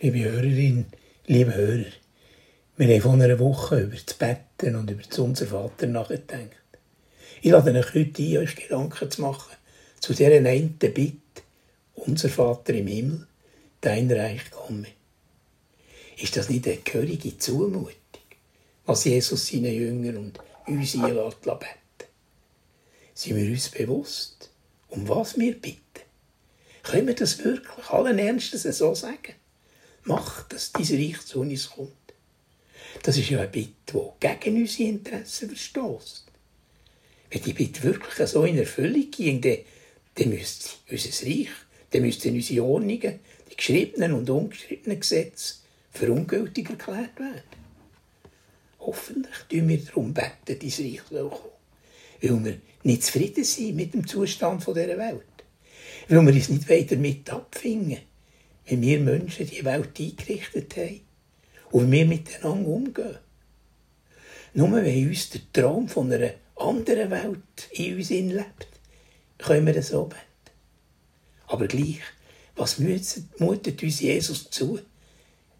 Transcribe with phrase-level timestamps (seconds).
[0.00, 0.86] Liebe Hörerin,
[1.26, 1.90] liebe Hörer,
[2.76, 6.52] wir haben vor einer Woche über das Betten und über Unser Vater nachgedacht.
[7.42, 9.56] Ich lade euch heute ein, euch Gedanken zu machen
[9.98, 11.42] zu dieser einen Bitte,
[11.94, 13.26] Unser Vater im Himmel,
[13.80, 14.86] dein Reich komme.
[16.16, 17.90] Ist das nicht eine gehörige Zumutung,
[18.86, 20.38] was Jesus seinen Jüngern und
[20.68, 22.08] uns einlässt, beten?
[23.14, 24.50] Sind wir uns bewusst,
[24.90, 25.82] um was wir bitten?
[26.84, 29.34] Können wir das wirklich allen Ernstes so sagen?
[30.08, 31.92] Mach, dass dein Reich zu uns kommt.
[33.02, 36.24] Das ist ja eine Bitte, die gegen unsere Interessen verstößt.
[37.30, 39.58] Wenn die Bitte wirklich so in Erfüllung ging, dann,
[40.14, 41.48] dann müsste unser Reich,
[41.90, 45.56] dann müssten unsere Ordnungen, die geschriebenen und ungeschriebenen Gesetze,
[45.90, 47.42] für ungültig erklärt werden.
[48.80, 51.58] Hoffentlich tun wir darum beten, dein Reich soll kommen.
[52.22, 55.22] Weil wir nicht zufrieden sind mit dem Zustand dieser Welt.
[56.08, 57.98] Weil wir uns nicht damit abfinden
[58.68, 61.00] wie wir Menschen die Welt eingerichtet haben
[61.70, 63.18] und wie wir miteinander umgehen.
[64.54, 68.68] Nur wenn uns der Traum von einer anderen Welt in uns lebt,
[69.38, 70.10] können wir das so.
[71.46, 72.00] Aber gleich,
[72.56, 74.80] was mutet uns Jesus zu,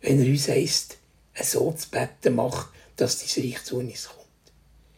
[0.00, 0.98] wenn er uns heisst,
[1.40, 4.26] so zu beten macht, dass dein Reich zu uns kommt?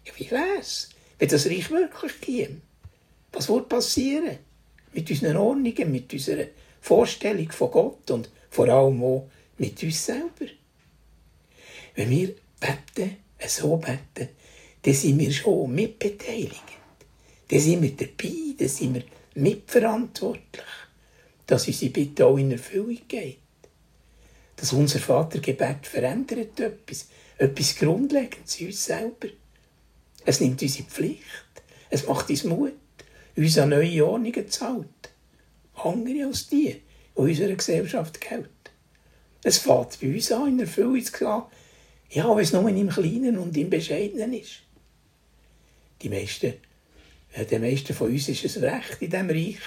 [0.04, 0.88] Ja, wie wär's,
[1.18, 2.56] wenn das Reich wirklich käme?
[3.32, 4.38] Was wird passieren?
[4.92, 6.46] Mit unseren Ordnungen, mit unserer
[6.80, 9.28] Vorstellung von Gott und vor allem auch
[9.58, 10.46] mit uns selber.
[11.94, 14.28] Wenn wir beten, so beten,
[14.82, 16.64] dann sind wir schon mitbeteiligt.
[17.48, 19.02] Dann sind wir dabei, dann sind wir
[19.34, 20.64] mitverantwortlich,
[21.46, 23.38] dass unsere Bitte auch in Erfüllung geht.
[24.56, 29.28] Dass unser Vatergebet verändert etwas, etwas Grundlegendes in uns selber.
[30.24, 31.22] Es nimmt unsere Pflicht,
[31.88, 32.72] es macht uns Mut,
[33.36, 34.99] uns an neue Ordnungen zu halten
[35.84, 36.82] andere als die, die
[37.16, 38.48] in unserer Gesellschaft gelten.
[39.42, 41.42] Es fängt bei uns an, in Erfüllung zu gehen,
[42.10, 44.62] ja, wenn es nur im Kleinen und im Bescheidenen ist.
[46.02, 46.54] Die meisten,
[47.36, 49.58] ja, den meisten von uns ist es Recht in diesem Reich,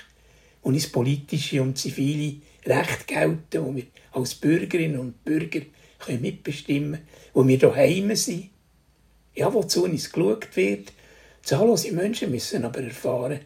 [0.64, 3.84] und uns politische und zivile Recht gelten, wo wir
[4.14, 5.62] als Bürgerinnen und Bürger
[6.00, 8.50] können mitbestimmen können, wo wir daheim sind.
[9.36, 10.94] Ja, wozu uns geschaut wird.
[11.42, 13.42] Zahllose Menschen müssen aber erfahren,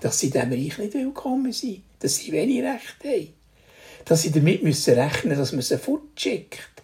[0.00, 3.34] dass sie in diesem Reich nicht willkommen sind, dass sie wenig Recht haben,
[4.04, 6.82] dass sie damit müssen rechnen dass man sie fortschickt.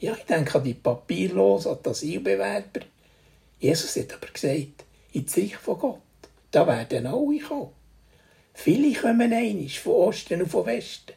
[0.00, 2.80] Ja, ich denke an die Papierlosen, an die Asylbewerber.
[3.58, 6.00] Jesus hat aber gesagt, ins Reich von Gott,
[6.50, 7.70] da werden alle kommen.
[8.52, 11.12] Viele kommen einig von Osten und von Westen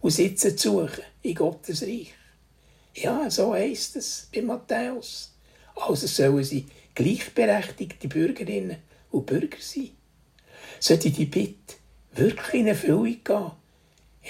[0.00, 2.14] und sitzen zu suchen in Gottes Reich.
[2.94, 5.32] Ja, so heisst es bei Matthäus.
[5.74, 8.76] Also sollen sie gleichberechtigte Bürgerinnen
[9.10, 9.90] und Bürger sein
[10.82, 11.76] sollte die Bitte
[12.12, 13.50] wirklich in Erfüllung gehen,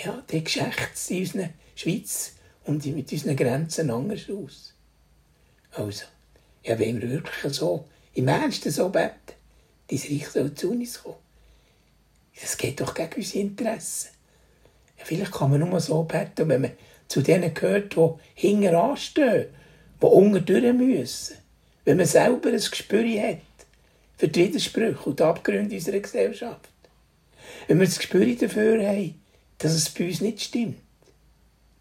[0.05, 2.33] ja, dann geschächt es in unserer Schweiz
[2.65, 4.75] und mit unseren Grenzen anders aus.
[5.73, 6.05] Also,
[6.63, 9.33] ja, wenn wir wirklich so, im Ernsten so beten,
[9.89, 11.17] dein Reich soll zu uns kommen.
[12.41, 14.11] Das geht doch gegen unsere Interessen.
[14.99, 16.73] Ja, vielleicht kann man nur so beten, wenn man
[17.09, 19.47] zu denen gehört, die hinten anstehen,
[20.01, 21.37] die unten durch müssen.
[21.85, 23.39] Wenn man selber ein Gespür hat
[24.17, 26.69] für die Widersprüche und die Abgründe unserer Gesellschaft.
[27.67, 29.21] Wenn wir das Gespür dafür haben,
[29.59, 30.79] dass es bei uns nicht stimmt,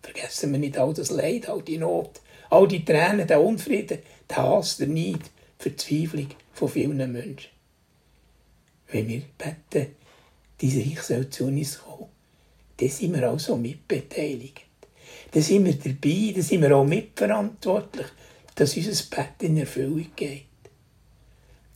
[0.02, 4.00] vergessen wir nicht all das Leid, all die Not, all die Tränen, der Unfrieden,
[4.30, 5.22] der Hass, der Neid,
[5.60, 7.50] die Verzweiflung von vielen Menschen.
[8.88, 9.96] Wenn wir beten,
[10.60, 12.10] dein Reich soll zu uns kommen,
[12.78, 14.62] dann sind wir also mitbeteiligt.
[15.32, 18.08] Dann sind wir dabei, dann sind wir auch mitverantwortlich,
[18.56, 20.51] dass unser Bett in Erfüllung geht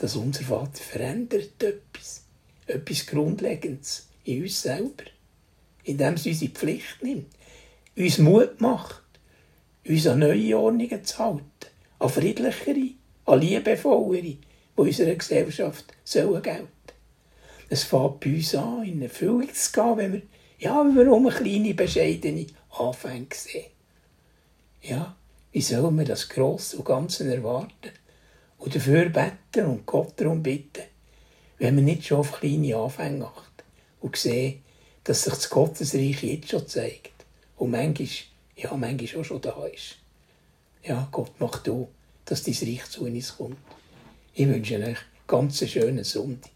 [0.06, 2.26] dass unser Vater verändert etwas,
[2.68, 5.06] etwas Grundlegendes in uns selber,
[5.84, 7.34] indem es unsere Pflicht nimmt,
[7.98, 9.02] uns Mut macht,
[9.84, 11.50] uns an neue Ordnungen zu halten,
[11.98, 12.92] an friedlichere,
[13.26, 14.40] an liebevollere, die
[14.76, 16.68] unserer Gesellschaft sollen gelten.
[17.70, 20.22] Es fängt bei uns an, in Erfüllung zu gehen, wenn wir,
[20.60, 23.72] ja, wenn wir um eine kleine, bescheidene Anfänge sehen.
[24.84, 25.16] Ja,
[25.52, 27.90] wie sollen wir das Grosse und Ganze erwarten?
[28.58, 30.84] Und dafür beten und Gott darum bitten,
[31.58, 33.64] wenn man nicht schon auf kleine Anfänge acht
[34.02, 34.64] und sehen,
[35.04, 37.26] dass sich das Gottesreich jetzt schon zeigt
[37.58, 38.08] und manchmal,
[38.56, 39.98] ja, manchmal auch schon da ist.
[40.84, 41.88] Ja, Gott macht du,
[42.26, 43.58] dass dein Reich zu uns kommt.
[44.34, 44.98] Ich wünsche euch
[45.28, 46.55] ganz einen schönen Sonntag.